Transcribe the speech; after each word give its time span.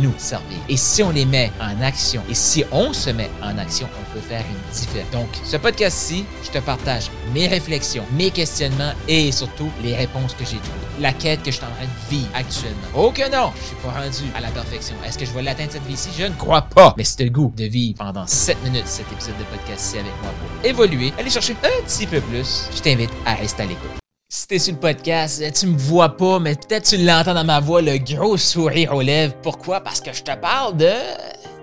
nous 0.00 0.14
servir. 0.18 0.58
Et 0.68 0.76
si 0.76 1.02
on 1.02 1.10
les 1.10 1.24
met 1.24 1.50
en 1.60 1.80
action, 1.82 2.22
et 2.28 2.34
si 2.34 2.64
on 2.72 2.92
se 2.92 3.10
met 3.10 3.30
en 3.42 3.56
action, 3.58 3.88
on 4.00 4.14
peut 4.14 4.20
faire 4.20 4.44
une 4.48 4.74
différence. 4.74 5.10
Donc, 5.12 5.28
ce 5.44 5.56
podcast-ci, 5.56 6.24
je 6.44 6.50
te 6.50 6.58
partage 6.58 7.10
mes 7.34 7.46
réflexions, 7.46 8.04
mes 8.12 8.30
questionnements 8.30 8.92
et 9.08 9.32
surtout 9.32 9.70
les 9.82 9.94
réponses 9.94 10.34
que 10.34 10.44
j'ai 10.44 10.58
trouvées. 10.58 11.00
La 11.00 11.12
quête 11.12 11.42
que 11.42 11.50
je 11.50 11.56
suis 11.56 11.64
en 11.64 11.70
train 11.70 11.84
de 11.84 12.10
vivre 12.10 12.28
actuellement. 12.34 12.88
Oh 12.94 13.10
que 13.10 13.30
non, 13.30 13.52
je 13.60 13.66
suis 13.66 13.76
pas 13.76 13.90
rendu 13.90 14.24
à 14.34 14.40
la 14.40 14.48
perfection. 14.48 14.96
Est-ce 15.06 15.18
que 15.18 15.24
je 15.24 15.32
vais 15.32 15.42
l'atteindre 15.42 15.72
cette 15.72 15.86
vie-ci? 15.86 16.10
Je 16.16 16.24
ne 16.24 16.34
crois 16.34 16.62
pas. 16.62 16.94
Mais 16.96 17.04
c'est 17.04 17.24
le 17.24 17.30
goût 17.30 17.52
de 17.56 17.64
vivre 17.64 17.98
pendant 17.98 18.26
7 18.26 18.62
minutes 18.64 18.86
cet 18.86 19.10
épisode 19.12 19.38
de 19.38 19.44
podcast-ci 19.44 19.98
avec 19.98 20.12
moi 20.22 20.32
pour 20.32 20.68
évoluer, 20.68 21.12
aller 21.18 21.30
chercher 21.30 21.56
un 21.62 21.84
petit 21.84 22.06
peu 22.06 22.20
plus. 22.20 22.68
Je 22.74 22.80
t'invite 22.80 23.10
à 23.24 23.34
rester 23.34 23.62
à 23.62 23.66
l'écoute. 23.66 24.09
Si 24.32 24.46
t'es 24.46 24.60
sur 24.60 24.74
le 24.74 24.78
podcast, 24.78 25.42
tu 25.54 25.66
me 25.66 25.76
vois 25.76 26.16
pas, 26.16 26.38
mais 26.38 26.54
peut-être 26.54 26.84
tu 26.84 26.98
l'entends 26.98 27.34
dans 27.34 27.42
ma 27.42 27.58
voix, 27.58 27.82
le 27.82 27.98
gros 27.98 28.36
sourire 28.36 28.94
aux 28.94 29.00
lèvres. 29.00 29.34
Pourquoi? 29.42 29.80
Parce 29.80 30.00
que 30.00 30.12
je 30.12 30.22
te 30.22 30.32
parle 30.36 30.76
de 30.76 30.92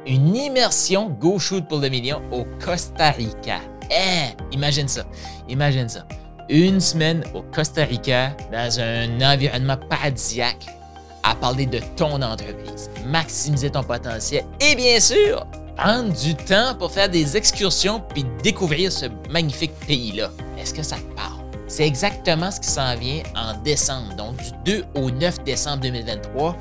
une 0.06 0.36
immersion 0.36 1.08
Go 1.08 1.40
Shoot 1.40 1.66
pour 1.70 1.80
le 1.80 1.88
million 1.88 2.22
au 2.30 2.46
Costa 2.62 3.12
Rica. 3.12 3.62
Eh, 3.90 4.36
imagine 4.52 4.90
ça. 4.90 5.06
Imagine 5.48 5.88
ça. 5.88 6.06
Une 6.50 6.82
semaine 6.82 7.24
au 7.34 7.42
Costa 7.42 7.86
Rica, 7.86 8.36
dans 8.52 8.80
un 8.81 9.22
environnement 9.22 9.78
paradisiaque, 9.90 10.66
à 11.24 11.36
parler 11.36 11.68
de 11.68 11.80
ton 11.96 12.22
entreprise, 12.22 12.90
maximiser 13.06 13.70
ton 13.70 13.84
potentiel 13.84 14.44
et 14.59 14.76
bien 14.76 15.00
sûr, 15.00 15.48
prendre 15.78 16.12
du 16.12 16.36
temps 16.36 16.76
pour 16.78 16.92
faire 16.92 17.08
des 17.08 17.38
excursions 17.38 18.04
puis 18.14 18.26
découvrir 18.44 18.92
ce 18.92 19.06
magnifique 19.30 19.74
pays-là. 19.88 20.31
Est-ce 20.59 20.74
que 20.74 20.84
ça 20.84 20.98
te 20.98 21.16
parle? 21.16 21.37
C'est 21.68 21.86
exactement 21.86 22.50
ce 22.50 22.60
qui 22.60 22.70
s'en 22.70 22.96
vient 22.96 23.22
en 23.36 23.54
décembre. 23.62 24.16
Donc, 24.16 24.38
du 24.64 24.80
2 24.80 24.86
au 24.96 25.12
9 25.12 25.44
décembre 25.44 25.82
2023, 25.84 26.56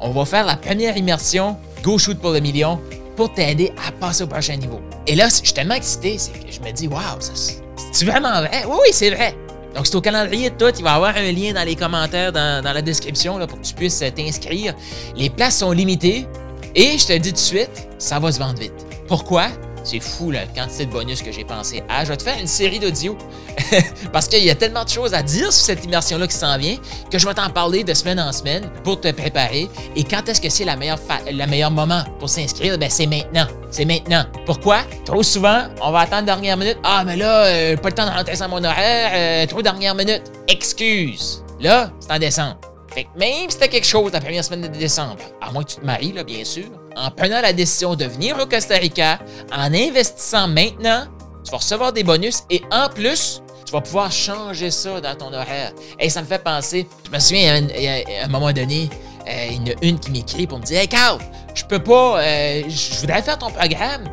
on 0.00 0.10
va 0.10 0.24
faire 0.24 0.46
la 0.46 0.56
première 0.56 0.96
immersion 0.96 1.56
Go 1.82 1.98
Shoot 1.98 2.18
pour 2.18 2.30
le 2.30 2.40
million 2.40 2.80
pour 3.16 3.32
t'aider 3.32 3.72
à 3.86 3.92
passer 3.92 4.22
au 4.22 4.26
prochain 4.26 4.56
niveau. 4.56 4.80
Et 5.06 5.14
là, 5.14 5.28
je 5.28 5.34
suis 5.34 5.52
tellement 5.52 5.74
excité, 5.74 6.16
que 6.16 6.52
je 6.52 6.60
me 6.60 6.72
dis, 6.72 6.86
waouh, 6.86 7.18
c'est 7.20 8.04
vraiment 8.04 8.40
vrai? 8.40 8.64
Oui, 8.66 8.76
oui, 8.82 8.88
c'est 8.92 9.10
vrai. 9.10 9.36
Donc, 9.74 9.86
c'est 9.86 9.96
au 9.96 10.00
calendrier 10.00 10.50
de 10.50 10.54
tout. 10.54 10.72
Il 10.78 10.84
va 10.84 10.92
y 10.92 10.94
avoir 10.94 11.16
un 11.16 11.32
lien 11.32 11.52
dans 11.52 11.64
les 11.64 11.76
commentaires, 11.76 12.32
dans, 12.32 12.62
la 12.62 12.82
description, 12.82 13.38
pour 13.46 13.60
que 13.60 13.66
tu 13.66 13.74
puisses 13.74 14.02
t'inscrire. 14.14 14.74
Les 15.16 15.30
places 15.30 15.58
sont 15.58 15.72
limitées. 15.72 16.26
Et 16.74 16.96
je 16.96 17.06
te 17.06 17.12
dis 17.14 17.30
tout 17.30 17.34
de 17.34 17.38
suite, 17.38 17.88
ça 17.98 18.18
va 18.18 18.30
se 18.30 18.38
vendre 18.38 18.60
vite. 18.60 18.86
Pourquoi? 19.08 19.48
C'est 19.84 20.00
fou 20.00 20.30
la 20.30 20.46
quantité 20.46 20.86
de 20.86 20.90
bonus 20.90 21.22
que 21.22 21.32
j'ai 21.32 21.44
pensé. 21.44 21.82
Ah, 21.88 22.04
je 22.04 22.10
vais 22.10 22.16
te 22.16 22.22
faire 22.22 22.38
une 22.38 22.46
série 22.46 22.78
d'audio. 22.78 23.16
Parce 24.12 24.28
qu'il 24.28 24.44
y 24.44 24.50
a 24.50 24.54
tellement 24.54 24.84
de 24.84 24.88
choses 24.88 25.14
à 25.14 25.22
dire 25.22 25.52
sur 25.52 25.64
cette 25.64 25.84
immersion-là 25.84 26.26
qui 26.26 26.36
s'en 26.36 26.56
vient 26.58 26.76
que 27.10 27.18
je 27.18 27.26
vais 27.26 27.34
t'en 27.34 27.50
parler 27.50 27.84
de 27.84 27.94
semaine 27.94 28.20
en 28.20 28.32
semaine 28.32 28.70
pour 28.84 29.00
te 29.00 29.10
préparer. 29.10 29.68
Et 29.96 30.04
quand 30.04 30.28
est-ce 30.28 30.40
que 30.40 30.48
c'est 30.48 30.64
la 30.64 30.76
meilleure 30.76 30.98
le 31.26 31.46
meilleur 31.46 31.70
moment 31.70 32.02
pour 32.18 32.28
s'inscrire? 32.28 32.78
Ben, 32.78 32.90
c'est 32.90 33.06
maintenant. 33.06 33.46
C'est 33.70 33.84
maintenant. 33.84 34.24
Pourquoi? 34.46 34.78
Trop 35.04 35.22
souvent, 35.22 35.64
on 35.82 35.90
va 35.90 36.00
attendre 36.00 36.24
dernière 36.24 36.56
minute. 36.56 36.78
Ah, 36.82 37.02
mais 37.04 37.16
là, 37.16 37.46
euh, 37.46 37.76
pas 37.76 37.88
le 37.88 37.94
temps 37.94 38.06
de 38.06 38.10
rentrer 38.10 38.36
dans 38.36 38.48
mon 38.48 38.64
horaire. 38.64 39.10
Euh, 39.14 39.46
trop 39.46 39.62
dernière 39.62 39.94
minute. 39.94 40.22
Excuse. 40.48 41.44
Là, 41.60 41.90
c'est 42.00 42.12
en 42.12 42.18
décembre. 42.18 42.58
Fait 42.94 43.04
que 43.04 43.18
même 43.18 43.50
si 43.50 43.58
t'as 43.58 43.68
quelque 43.68 43.86
chose 43.86 44.12
la 44.12 44.20
première 44.20 44.44
semaine 44.44 44.62
de 44.62 44.68
décembre, 44.68 45.18
à 45.40 45.52
moins 45.52 45.62
que 45.62 45.70
tu 45.70 45.76
te 45.76 45.84
maries, 45.84 46.12
là, 46.12 46.24
bien 46.24 46.44
sûr, 46.44 46.64
en 46.98 47.10
prenant 47.10 47.40
la 47.40 47.52
décision 47.52 47.94
de 47.94 48.04
venir 48.04 48.36
au 48.38 48.46
Costa 48.46 48.74
Rica, 48.76 49.18
en 49.52 49.72
investissant 49.72 50.48
maintenant, 50.48 51.04
tu 51.44 51.50
vas 51.50 51.58
recevoir 51.58 51.92
des 51.92 52.02
bonus 52.02 52.42
et 52.50 52.62
en 52.72 52.88
plus, 52.88 53.40
tu 53.64 53.72
vas 53.72 53.80
pouvoir 53.80 54.10
changer 54.10 54.70
ça 54.70 55.00
dans 55.00 55.14
ton 55.14 55.32
horaire. 55.32 55.72
Et 55.98 56.10
ça 56.10 56.22
me 56.22 56.26
fait 56.26 56.42
penser, 56.42 56.88
je 57.06 57.10
me 57.14 57.20
souviens, 57.20 57.62
à 57.62 58.24
un, 58.24 58.28
moment 58.28 58.52
donné, 58.52 58.90
euh, 59.28 59.46
il 59.50 59.68
y 59.68 59.70
en 59.70 59.74
a 59.74 59.76
une 59.82 59.98
qui 59.98 60.10
m'écrit 60.10 60.46
pour 60.46 60.58
me 60.58 60.64
dire 60.64 60.80
Hey 60.80 60.88
Carl, 60.88 61.18
je 61.54 61.64
peux 61.64 61.78
pas, 61.78 62.20
euh, 62.20 62.62
je 62.68 63.00
voudrais 63.00 63.22
faire 63.22 63.38
ton 63.38 63.50
programme 63.50 64.04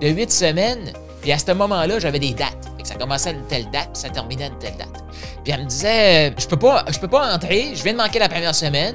de 0.00 0.08
huit 0.08 0.30
semaines. 0.30 0.92
Puis 1.22 1.32
à 1.32 1.38
ce 1.38 1.52
moment-là, 1.52 1.98
j'avais 1.98 2.18
des 2.18 2.34
dates. 2.34 2.68
ça 2.82 2.96
commençait 2.96 3.30
à 3.30 3.32
une 3.32 3.46
telle 3.46 3.70
date, 3.70 3.90
puis 3.92 4.02
ça 4.02 4.10
terminait 4.10 4.44
à 4.44 4.48
une 4.48 4.58
telle 4.58 4.76
date. 4.76 5.04
Puis 5.42 5.52
elle 5.52 5.62
me 5.62 5.68
disait 5.68 6.34
Je 6.36 6.46
peux 6.46 6.58
pas, 6.58 6.84
je 6.92 6.98
peux 6.98 7.08
pas 7.08 7.34
entrer, 7.34 7.72
je 7.74 7.82
viens 7.82 7.92
de 7.92 7.98
manquer 7.98 8.18
la 8.18 8.28
première 8.28 8.54
semaine. 8.54 8.94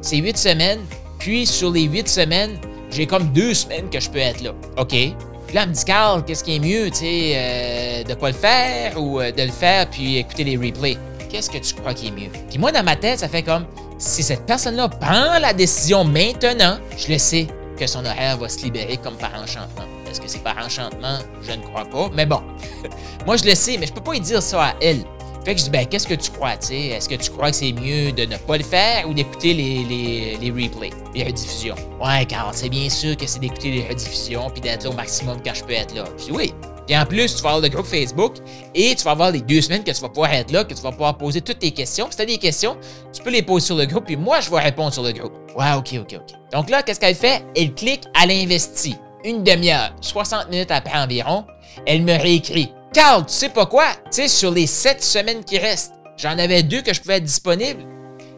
C'est 0.00 0.16
huit 0.16 0.36
semaines. 0.36 0.80
Puis 1.18 1.46
sur 1.46 1.70
les 1.70 1.82
huit 1.82 2.08
semaines, 2.08 2.58
j'ai 2.90 3.06
comme 3.06 3.28
deux 3.32 3.54
semaines 3.54 3.90
que 3.90 4.00
je 4.00 4.10
peux 4.10 4.18
être 4.18 4.42
là. 4.42 4.52
OK. 4.76 4.88
Puis 4.88 5.54
là, 5.54 5.62
elle 5.62 5.70
me 5.70 5.74
dit, 5.74 5.84
Carl, 5.84 6.24
qu'est-ce 6.24 6.44
qui 6.44 6.56
est 6.56 6.58
mieux, 6.58 6.90
tu 6.90 6.98
sais, 6.98 7.32
euh, 7.34 8.04
de 8.04 8.14
pas 8.14 8.28
le 8.28 8.34
faire 8.34 9.00
ou 9.00 9.18
euh, 9.18 9.32
de 9.32 9.42
le 9.42 9.50
faire 9.50 9.88
puis 9.88 10.18
écouter 10.18 10.44
les 10.44 10.56
replays? 10.56 10.98
Qu'est-ce 11.30 11.48
que 11.48 11.58
tu 11.58 11.74
crois 11.74 11.94
qui 11.94 12.08
est 12.08 12.10
mieux? 12.10 12.30
Puis 12.50 12.58
moi, 12.58 12.70
dans 12.70 12.82
ma 12.82 12.96
tête, 12.96 13.20
ça 13.20 13.28
fait 13.28 13.42
comme, 13.42 13.64
si 13.98 14.22
cette 14.22 14.44
personne-là 14.44 14.88
prend 14.88 15.38
la 15.38 15.52
décision 15.52 16.04
maintenant, 16.04 16.78
je 16.96 17.12
le 17.12 17.18
sais 17.18 17.46
que 17.78 17.86
son 17.86 18.04
horaire 18.04 18.36
va 18.36 18.48
se 18.48 18.62
libérer 18.62 18.98
comme 18.98 19.16
par 19.16 19.30
enchantement. 19.34 19.84
Est-ce 20.10 20.20
que 20.20 20.28
c'est 20.28 20.42
par 20.42 20.56
enchantement? 20.58 21.18
Je 21.42 21.52
ne 21.52 21.62
crois 21.62 21.84
pas. 21.84 22.10
Mais 22.14 22.26
bon, 22.26 22.42
moi, 23.26 23.36
je 23.36 23.44
le 23.44 23.54
sais, 23.54 23.76
mais 23.78 23.86
je 23.86 23.92
peux 23.92 24.00
pas 24.02 24.12
lui 24.12 24.20
dire 24.20 24.42
ça 24.42 24.62
à 24.64 24.74
elle. 24.80 25.02
Fait 25.48 25.54
que 25.54 25.60
je 25.60 25.64
dis, 25.64 25.70
ben, 25.70 25.86
qu'est-ce 25.86 26.06
que 26.06 26.12
tu 26.12 26.30
crois, 26.30 26.58
tu 26.58 26.66
sais? 26.66 26.80
Est-ce 26.88 27.08
que 27.08 27.14
tu 27.14 27.30
crois 27.30 27.48
que 27.48 27.56
c'est 27.56 27.72
mieux 27.72 28.12
de 28.12 28.26
ne 28.26 28.36
pas 28.36 28.58
le 28.58 28.62
faire 28.62 29.08
ou 29.08 29.14
d'écouter 29.14 29.54
les, 29.54 29.82
les, 29.82 30.36
les, 30.38 30.50
replays, 30.50 30.90
les 31.14 31.24
rediffusions? 31.24 31.74
Ouais, 32.04 32.26
car 32.26 32.50
c'est 32.52 32.68
bien 32.68 32.90
sûr 32.90 33.16
que 33.16 33.26
c'est 33.26 33.38
d'écouter 33.38 33.70
les 33.70 33.88
rediffusions 33.88 34.50
puis 34.50 34.60
d'être 34.60 34.84
là 34.84 34.90
au 34.90 34.92
maximum 34.92 35.38
quand 35.42 35.54
je 35.54 35.64
peux 35.64 35.72
être 35.72 35.94
là. 35.94 36.04
Je 36.18 36.24
dis 36.26 36.32
oui. 36.32 36.52
Et 36.86 36.98
en 36.98 37.06
plus, 37.06 37.34
tu 37.34 37.42
vas 37.42 37.48
avoir 37.48 37.62
le 37.62 37.70
groupe 37.70 37.86
Facebook 37.86 38.34
et 38.74 38.94
tu 38.94 39.02
vas 39.04 39.12
avoir 39.12 39.30
les 39.30 39.40
deux 39.40 39.62
semaines 39.62 39.82
que 39.84 39.90
tu 39.90 40.02
vas 40.02 40.10
pouvoir 40.10 40.34
être 40.34 40.50
là, 40.50 40.64
que 40.64 40.74
tu 40.74 40.82
vas 40.82 40.92
pouvoir 40.92 41.16
poser 41.16 41.40
toutes 41.40 41.60
tes 41.60 41.70
questions. 41.70 42.08
Si 42.10 42.18
tu 42.18 42.22
as 42.24 42.26
des 42.26 42.36
questions, 42.36 42.76
tu 43.10 43.22
peux 43.22 43.30
les 43.30 43.40
poser 43.40 43.64
sur 43.64 43.76
le 43.76 43.86
groupe, 43.86 44.04
puis 44.04 44.16
moi, 44.18 44.40
je 44.42 44.50
vais 44.50 44.60
répondre 44.60 44.92
sur 44.92 45.02
le 45.02 45.12
groupe. 45.12 45.32
Ouais, 45.56 45.72
OK, 45.78 45.94
OK, 45.94 46.14
OK. 46.14 46.34
Donc 46.52 46.68
là, 46.68 46.82
qu'est-ce 46.82 47.00
qu'elle 47.00 47.14
fait? 47.14 47.42
Elle 47.56 47.72
clique 47.72 48.02
à 48.12 48.26
l'investi. 48.26 48.96
Une 49.24 49.42
demi-heure, 49.42 49.94
60 50.02 50.50
minutes 50.50 50.70
après 50.70 50.98
environ, 50.98 51.46
elle 51.86 52.02
me 52.02 52.12
réécrit 52.20 52.70
Carl, 52.98 53.24
tu 53.26 53.32
sais 53.32 53.48
pas 53.48 53.64
quoi? 53.64 53.86
Tu 54.06 54.22
sais, 54.22 54.26
sur 54.26 54.50
les 54.50 54.66
sept 54.66 55.04
semaines 55.04 55.44
qui 55.44 55.56
restent, 55.56 55.94
j'en 56.16 56.36
avais 56.36 56.64
deux 56.64 56.82
que 56.82 56.92
je 56.92 57.00
pouvais 57.00 57.18
être 57.18 57.24
disponible. 57.24 57.84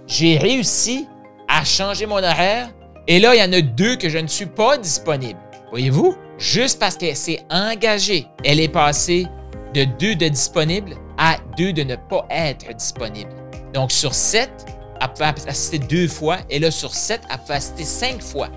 J'ai 0.07 0.37
réussi 0.37 1.09
à 1.49 1.65
changer 1.65 2.05
mon 2.05 2.19
horaire 2.19 2.69
et 3.09 3.21
là, 3.21 3.35
il 3.35 3.39
y 3.39 3.43
en 3.43 3.55
a 3.55 3.63
deux 3.63 3.97
que 3.97 4.11
je 4.11 4.19
ne 4.19 4.27
suis 4.27 4.45
pas 4.45 4.77
disponible. 4.77 5.41
Voyez-vous? 5.71 6.15
Juste 6.37 6.79
parce 6.79 6.99
qu'elle 6.99 7.17
s'est 7.17 7.41
engagée, 7.49 8.27
elle 8.45 8.61
est 8.61 8.69
passée 8.69 9.27
de 9.73 9.85
deux 9.99 10.15
de 10.15 10.29
disponible 10.29 10.95
à 11.17 11.39
deux 11.57 11.73
de 11.73 11.83
ne 11.83 11.97
pas 11.97 12.27
être 12.29 12.71
disponible. 12.75 13.33
Donc, 13.73 13.91
sur 13.91 14.13
sept, 14.13 14.67
elle 15.01 15.09
pouvait 15.09 15.49
assister 15.49 15.79
deux 15.79 16.07
fois 16.07 16.37
et 16.51 16.59
là, 16.59 16.71
sur 16.71 16.93
sept, 16.93 17.23
elle 17.31 17.39
pouvait 17.39 17.55
assister 17.55 17.85
cinq 17.85 18.21
fois. 18.21 18.51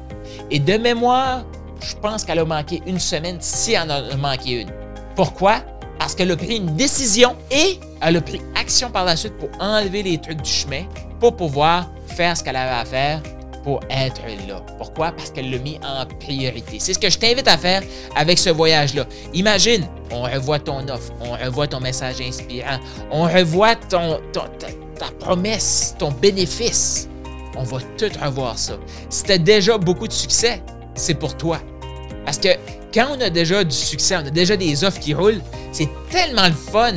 Et 0.51 0.59
de 0.59 0.73
mémoire, 0.75 1.45
je 1.79 1.95
pense 1.95 2.25
qu'elle 2.25 2.39
a 2.39 2.45
manqué 2.45 2.81
une 2.85 2.99
semaine 2.99 3.37
si 3.39 3.71
elle 3.71 3.89
en 3.89 4.11
a 4.11 4.17
manqué 4.17 4.63
une. 4.63 4.69
Pourquoi? 5.15 5.61
Parce 6.03 6.15
qu'elle 6.15 6.31
a 6.31 6.35
pris 6.35 6.57
une 6.57 6.75
décision 6.75 7.33
et 7.49 7.79
elle 8.01 8.17
a 8.17 8.21
pris 8.21 8.41
action 8.59 8.89
par 8.89 9.05
la 9.05 9.15
suite 9.15 9.37
pour 9.37 9.47
enlever 9.61 10.03
les 10.03 10.17
trucs 10.17 10.41
du 10.41 10.49
chemin 10.49 10.83
pour 11.21 11.37
pouvoir 11.37 11.89
faire 12.07 12.35
ce 12.35 12.43
qu'elle 12.43 12.57
avait 12.57 12.75
à 12.75 12.83
faire 12.83 13.21
pour 13.63 13.79
être 13.89 14.19
là. 14.45 14.61
Pourquoi? 14.77 15.13
Parce 15.13 15.31
qu'elle 15.31 15.49
l'a 15.49 15.59
mis 15.59 15.79
en 15.81 16.05
priorité. 16.19 16.75
C'est 16.79 16.91
ce 16.91 16.99
que 16.99 17.09
je 17.09 17.17
t'invite 17.17 17.47
à 17.47 17.57
faire 17.57 17.81
avec 18.17 18.37
ce 18.37 18.49
voyage-là. 18.49 19.05
Imagine, 19.33 19.87
on 20.11 20.23
revoit 20.23 20.59
ton 20.59 20.85
offre, 20.89 21.13
on 21.21 21.41
revoit 21.41 21.67
ton 21.67 21.79
message 21.79 22.19
inspirant, 22.19 22.79
on 23.09 23.23
revoit 23.23 23.77
ta, 23.77 24.17
ta, 24.33 25.05
promesse, 25.21 25.95
ton 25.97 26.11
bénéfice. 26.11 27.07
On 27.55 27.63
va 27.63 27.77
tout 27.97 28.11
revoir 28.21 28.59
ça. 28.59 28.73
Si 29.09 29.23
tu 29.23 29.39
déjà 29.39 29.77
beaucoup 29.77 30.09
de 30.09 30.13
succès, 30.13 30.61
c'est 30.95 31.13
pour 31.13 31.37
toi. 31.37 31.61
Parce 32.25 32.37
que 32.37 32.49
quand 32.93 33.07
on 33.17 33.21
a 33.21 33.29
déjà 33.29 33.63
du 33.63 33.75
succès, 33.75 34.15
on 34.15 34.25
a 34.25 34.29
déjà 34.29 34.55
des 34.55 34.83
offres 34.83 34.99
qui 34.99 35.13
roulent, 35.13 35.41
c'est 35.71 35.89
tellement 36.09 36.47
le 36.47 36.53
fun 36.53 36.93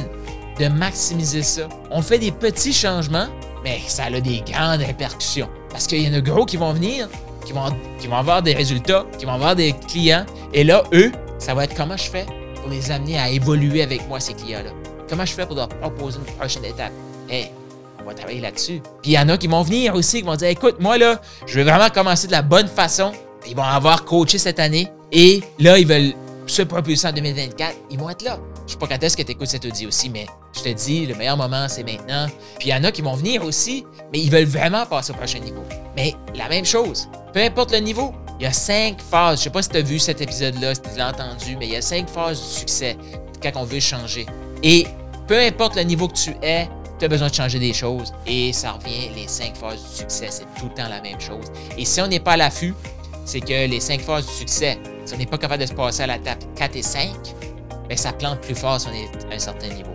de 0.58 0.68
maximiser 0.68 1.42
ça. 1.42 1.68
On 1.90 2.02
fait 2.02 2.18
des 2.18 2.32
petits 2.32 2.72
changements, 2.72 3.28
mais 3.64 3.80
ça 3.86 4.04
a 4.04 4.20
des 4.20 4.42
grandes 4.50 4.80
répercussions. 4.80 5.48
Parce 5.70 5.86
qu'il 5.86 6.02
y 6.02 6.08
en 6.08 6.14
a 6.14 6.20
gros 6.20 6.46
qui 6.46 6.56
vont 6.56 6.72
venir, 6.72 7.08
qui 7.44 7.52
vont, 7.52 7.64
qui 8.00 8.06
vont 8.06 8.16
avoir 8.16 8.42
des 8.42 8.54
résultats, 8.54 9.04
qui 9.18 9.26
vont 9.26 9.32
avoir 9.32 9.56
des 9.56 9.74
clients. 9.88 10.24
Et 10.54 10.64
là, 10.64 10.82
eux, 10.92 11.12
ça 11.38 11.54
va 11.54 11.64
être 11.64 11.74
comment 11.74 11.96
je 11.96 12.10
fais 12.10 12.26
pour 12.56 12.70
les 12.70 12.90
amener 12.90 13.18
à 13.18 13.30
évoluer 13.30 13.82
avec 13.82 14.06
moi, 14.08 14.20
ces 14.20 14.34
clients-là? 14.34 14.70
Comment 15.08 15.24
je 15.24 15.32
fais 15.32 15.46
pour 15.46 15.56
leur 15.56 15.68
proposer 15.68 16.18
une 16.18 16.34
prochaine 16.34 16.64
étape? 16.64 16.92
Hey, 17.28 17.50
on 18.00 18.06
va 18.06 18.14
travailler 18.14 18.40
là-dessus. 18.40 18.80
Puis 19.02 19.12
il 19.12 19.14
y 19.14 19.18
en 19.18 19.28
a 19.28 19.36
qui 19.36 19.46
vont 19.46 19.62
venir 19.62 19.94
aussi, 19.94 20.18
qui 20.20 20.26
vont 20.26 20.36
dire 20.36 20.48
Écoute, 20.48 20.76
moi 20.80 20.98
là, 20.98 21.20
je 21.46 21.58
veux 21.58 21.64
vraiment 21.64 21.90
commencer 21.90 22.26
de 22.26 22.32
la 22.32 22.42
bonne 22.42 22.68
façon 22.68 23.12
ils 23.48 23.56
vont 23.56 23.62
avoir 23.62 24.04
coaché 24.04 24.38
cette 24.38 24.58
année 24.58 24.88
et 25.12 25.42
là, 25.58 25.78
ils 25.78 25.86
veulent 25.86 26.14
se 26.46 26.62
propulser 26.62 27.08
en 27.08 27.12
2024. 27.12 27.76
Ils 27.90 27.98
vont 27.98 28.10
être 28.10 28.22
là. 28.22 28.38
Je 28.66 28.72
sais 28.72 28.78
pas 28.78 28.86
quand 28.86 29.02
est-ce 29.02 29.16
que 29.16 29.22
tu 29.22 29.32
écoutes 29.32 29.48
cet 29.48 29.64
audio 29.64 29.88
aussi, 29.88 30.10
mais 30.10 30.26
je 30.54 30.62
te 30.62 30.68
dis, 30.70 31.06
le 31.06 31.14
meilleur 31.14 31.36
moment, 31.36 31.68
c'est 31.68 31.84
maintenant. 31.84 32.26
Puis 32.58 32.68
il 32.68 32.70
y 32.70 32.74
en 32.74 32.82
a 32.84 32.90
qui 32.90 33.02
vont 33.02 33.14
venir 33.14 33.44
aussi, 33.44 33.84
mais 34.12 34.20
ils 34.20 34.30
veulent 34.30 34.44
vraiment 34.44 34.84
passer 34.86 35.12
au 35.12 35.14
prochain 35.14 35.38
niveau. 35.38 35.62
Mais 35.96 36.14
la 36.34 36.48
même 36.48 36.64
chose, 36.64 37.08
peu 37.32 37.40
importe 37.40 37.72
le 37.72 37.78
niveau, 37.78 38.12
il 38.38 38.44
y 38.44 38.46
a 38.46 38.52
cinq 38.52 39.00
phases. 39.00 39.38
Je 39.38 39.44
sais 39.44 39.50
pas 39.50 39.62
si 39.62 39.68
tu 39.68 39.76
as 39.76 39.82
vu 39.82 39.98
cet 39.98 40.20
épisode-là, 40.20 40.74
si 40.74 40.82
tu 40.82 40.98
l'as 40.98 41.10
entendu, 41.10 41.56
mais 41.58 41.66
il 41.66 41.72
y 41.72 41.76
a 41.76 41.82
cinq 41.82 42.08
phases 42.08 42.40
du 42.40 42.58
succès 42.58 42.96
quand 43.42 43.52
on 43.54 43.64
veut 43.64 43.80
changer. 43.80 44.26
Et 44.62 44.86
peu 45.26 45.38
importe 45.38 45.76
le 45.76 45.82
niveau 45.82 46.08
que 46.08 46.16
tu 46.16 46.34
es, 46.42 46.68
tu 46.98 47.04
as 47.04 47.08
besoin 47.08 47.28
de 47.28 47.34
changer 47.34 47.58
des 47.58 47.72
choses 47.72 48.12
et 48.26 48.52
ça 48.52 48.72
revient, 48.72 49.10
les 49.14 49.28
cinq 49.28 49.56
phases 49.56 49.82
du 49.82 49.96
succès, 49.96 50.28
c'est 50.30 50.46
tout 50.58 50.68
le 50.68 50.74
temps 50.74 50.88
la 50.88 51.00
même 51.00 51.20
chose. 51.20 51.44
Et 51.76 51.84
si 51.84 52.00
on 52.00 52.08
n'est 52.08 52.20
pas 52.20 52.32
à 52.32 52.36
l'affût, 52.36 52.74
c'est 53.24 53.40
que 53.40 53.66
les 53.66 53.80
cinq 53.80 54.00
phases 54.00 54.26
du 54.26 54.32
succès, 54.32 54.78
si 55.06 55.14
on 55.14 55.18
n'est 55.18 55.26
pas 55.26 55.38
capable 55.38 55.62
de 55.62 55.66
se 55.66 55.74
passer 55.74 56.02
à 56.02 56.06
la 56.06 56.18
table 56.18 56.42
4 56.56 56.76
et 56.76 56.82
5, 56.82 57.10
bien, 57.88 57.96
ça 57.96 58.12
plante 58.12 58.40
plus 58.40 58.54
fort 58.54 58.80
si 58.80 58.88
on 58.88 58.92
est 58.92 59.32
à 59.32 59.36
un 59.36 59.38
certain 59.38 59.68
niveau. 59.68 59.92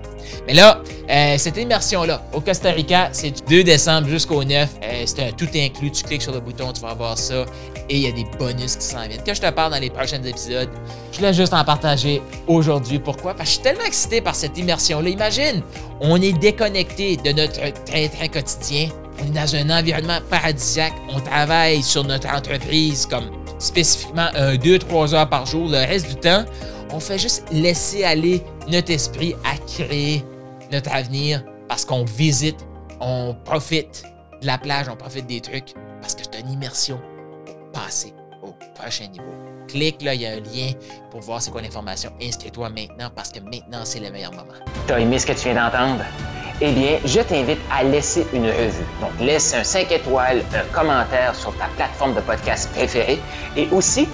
Mais 0.47 0.53
là, 0.53 0.81
euh, 1.09 1.37
cette 1.37 1.57
immersion-là, 1.57 2.23
au 2.33 2.39
Costa 2.39 2.71
Rica, 2.71 3.09
c'est 3.11 3.31
du 3.31 3.57
2 3.57 3.63
décembre 3.63 4.07
jusqu'au 4.07 4.43
9. 4.43 4.69
Euh, 4.81 5.03
c'est 5.05 5.27
un 5.27 5.31
tout 5.31 5.47
inclus. 5.53 5.91
Tu 5.91 6.03
cliques 6.03 6.21
sur 6.21 6.31
le 6.31 6.39
bouton, 6.39 6.71
tu 6.73 6.81
vas 6.81 6.93
voir 6.93 7.17
ça. 7.17 7.45
Et 7.89 7.97
il 7.97 8.01
y 8.03 8.07
a 8.07 8.11
des 8.11 8.25
bonus 8.39 8.77
qui 8.77 8.85
s'en 8.85 9.05
viennent. 9.07 9.23
Que 9.23 9.33
je 9.33 9.41
te 9.41 9.49
parle 9.49 9.73
dans 9.73 9.79
les 9.79 9.89
prochains 9.89 10.23
épisodes, 10.23 10.69
je 11.11 11.17
voulais 11.17 11.33
juste 11.33 11.53
en 11.53 11.63
partager 11.63 12.21
aujourd'hui. 12.47 12.99
Pourquoi? 12.99 13.33
Parce 13.33 13.49
que 13.49 13.55
je 13.55 13.61
suis 13.61 13.63
tellement 13.63 13.85
excité 13.85 14.21
par 14.21 14.35
cette 14.35 14.57
immersion-là. 14.57 15.09
Imagine, 15.09 15.61
on 15.99 16.21
est 16.21 16.33
déconnecté 16.33 17.17
de 17.17 17.31
notre 17.31 17.59
train-train 17.85 18.27
quotidien. 18.29 18.89
On 19.21 19.27
est 19.27 19.31
dans 19.31 19.55
un 19.55 19.79
environnement 19.79 20.19
paradisiaque. 20.29 20.93
On 21.09 21.19
travaille 21.19 21.83
sur 21.83 22.03
notre 22.05 22.29
entreprise 22.29 23.05
comme 23.05 23.40
spécifiquement 23.61 24.29
un, 24.33 24.55
deux, 24.55 24.79
trois 24.79 25.13
heures 25.13 25.29
par 25.29 25.45
jour. 25.45 25.69
Le 25.69 25.77
reste 25.77 26.09
du 26.09 26.15
temps, 26.15 26.43
on 26.91 26.99
fait 26.99 27.17
juste 27.17 27.45
laisser 27.51 28.03
aller 28.03 28.43
notre 28.67 28.91
esprit 28.91 29.35
à 29.45 29.57
créer 29.57 30.25
notre 30.71 30.91
avenir 30.93 31.43
parce 31.67 31.85
qu'on 31.85 32.03
visite, 32.03 32.57
on 32.99 33.35
profite 33.45 34.03
de 34.41 34.47
la 34.47 34.57
plage, 34.57 34.87
on 34.89 34.95
profite 34.95 35.27
des 35.27 35.39
trucs 35.41 35.73
parce 36.01 36.15
que 36.15 36.23
c'est 36.23 36.39
une 36.41 36.51
immersion 36.51 36.99
pour 37.45 37.71
passer 37.71 38.13
au 38.41 38.53
prochain 38.75 39.07
niveau. 39.07 39.23
Clique 39.67 40.01
là, 40.01 40.15
il 40.15 40.21
y 40.21 40.25
a 40.25 40.31
un 40.31 40.39
lien 40.39 40.71
pour 41.11 41.21
voir 41.21 41.41
c'est 41.41 41.51
quoi 41.51 41.61
l'information. 41.61 42.11
Inscris-toi 42.21 42.69
maintenant 42.69 43.09
parce 43.15 43.31
que 43.31 43.39
maintenant 43.39 43.81
c'est 43.83 43.99
le 43.99 44.09
meilleur 44.09 44.31
moment. 44.31 44.53
T'as 44.87 44.99
aimé 44.99 45.19
ce 45.19 45.27
que 45.27 45.33
tu 45.33 45.49
viens 45.49 45.55
d'entendre? 45.55 46.03
Eh 46.63 46.71
bien, 46.73 46.99
je 47.03 47.19
t'invite 47.21 47.59
à 47.71 47.83
laisser 47.83 48.27
une 48.33 48.45
revue. 48.45 48.85
Donc, 49.01 49.09
laisse 49.19 49.51
un 49.55 49.63
5 49.63 49.91
étoiles, 49.91 50.43
un 50.53 50.63
commentaire 50.71 51.33
sur 51.33 51.57
ta 51.57 51.65
plateforme 51.75 52.13
de 52.13 52.21
podcast 52.21 52.71
préférée 52.71 53.19
et 53.57 53.67
aussi 53.71 54.07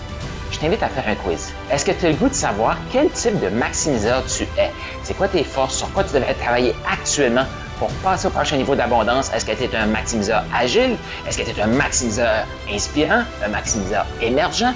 je 0.49 0.57
t'invite 0.57 0.81
à 0.81 0.87
faire 0.87 1.03
un 1.09 1.15
quiz. 1.15 1.51
Est-ce 1.69 1.83
que 1.83 1.91
tu 1.91 2.05
as 2.05 2.09
le 2.11 2.15
goût 2.15 2.29
de 2.29 2.33
savoir 2.33 2.77
quel 2.89 3.09
type 3.09 3.37
de 3.41 3.49
maximiseur 3.49 4.23
tu 4.25 4.43
es? 4.57 4.71
C'est 5.03 5.13
quoi 5.13 5.27
tes 5.27 5.43
forces? 5.43 5.75
Sur 5.75 5.91
quoi 5.91 6.05
tu 6.05 6.13
devrais 6.13 6.35
travailler 6.35 6.73
actuellement 6.89 7.43
pour 7.79 7.89
passer 8.01 8.27
au 8.27 8.29
prochain 8.29 8.55
niveau 8.55 8.75
d'abondance? 8.75 9.29
Est-ce 9.33 9.43
que 9.43 9.51
tu 9.51 9.63
es 9.65 9.75
un 9.75 9.87
maximiseur 9.87 10.45
agile? 10.55 10.95
Est-ce 11.27 11.39
que 11.39 11.43
tu 11.43 11.49
es 11.49 11.61
un 11.61 11.67
maximiseur 11.67 12.45
inspirant? 12.71 13.23
Un 13.43 13.49
maximiseur 13.49 14.05
émergent? 14.21 14.73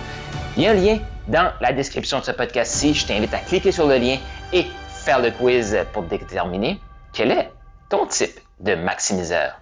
Il 0.57 0.63
y 0.63 0.67
a 0.67 0.71
un 0.71 0.73
lien 0.73 0.99
dans 1.29 1.53
la 1.61 1.71
description 1.71 2.19
de 2.19 2.25
ce 2.25 2.31
podcast-ci. 2.31 2.93
Je 2.93 3.05
t'invite 3.07 3.33
à 3.33 3.37
cliquer 3.37 3.71
sur 3.71 3.87
le 3.87 3.95
lien 3.95 4.17
et 4.51 4.65
faire 5.05 5.21
le 5.21 5.31
quiz 5.31 5.77
pour 5.93 6.03
déterminer 6.03 6.81
quel 7.13 7.31
est 7.31 7.49
ton 7.91 8.07
type 8.07 8.39
de 8.61 8.73
maximiseur. 8.73 9.60